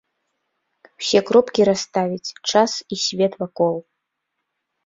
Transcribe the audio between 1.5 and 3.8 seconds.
расставіць час і свет вакол.